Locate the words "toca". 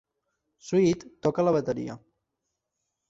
1.27-1.45